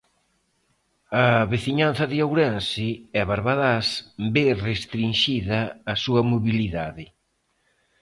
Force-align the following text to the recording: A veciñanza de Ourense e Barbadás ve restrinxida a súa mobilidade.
A 1.23 1.25
veciñanza 1.53 2.03
de 2.11 2.17
Ourense 2.25 2.89
e 3.19 3.21
Barbadás 3.31 3.87
ve 4.33 4.47
restrinxida 4.69 5.61
a 5.91 5.93
súa 6.03 6.21
mobilidade. 6.31 7.05